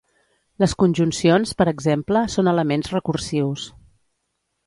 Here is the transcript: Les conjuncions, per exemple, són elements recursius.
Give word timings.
Les 0.61 0.71
conjuncions, 0.83 1.51
per 1.59 1.67
exemple, 1.73 2.23
són 2.37 2.51
elements 2.53 2.91
recursius. 2.97 3.67